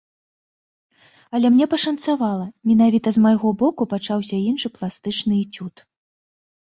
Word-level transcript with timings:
Але 1.39 1.47
мне 1.57 1.65
пашанцавала, 1.73 2.47
менавіта 2.69 3.09
з 3.17 3.23
майго 3.25 3.51
боку 3.61 3.81
пачаўся 3.91 4.35
іншы 4.49 4.67
пластычны 4.79 5.33
эцюд. 5.43 5.75